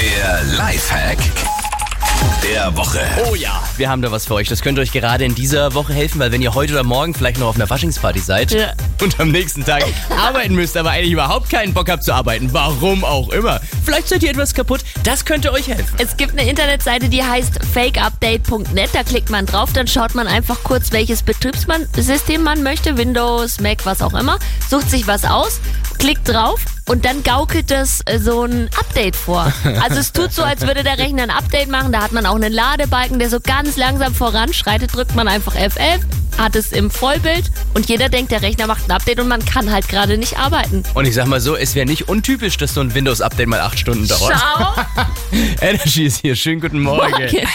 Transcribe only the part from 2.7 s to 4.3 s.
Woche. Oh ja, wir haben da was